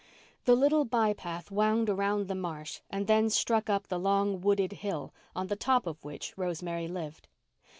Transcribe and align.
The 0.45 0.55
little 0.55 0.83
by 0.83 1.13
path 1.13 1.51
wound 1.51 1.87
around 1.87 2.27
the 2.27 2.33
marsh 2.33 2.79
and 2.89 3.05
then 3.05 3.29
struck 3.29 3.69
up 3.69 3.85
the 3.85 3.99
long 3.99 4.41
wooded 4.41 4.71
hill 4.71 5.13
on 5.35 5.45
the 5.45 5.55
top 5.55 5.85
of 5.85 6.03
which 6.03 6.35
Rosemary 6.35 6.87
lived. 6.87 7.27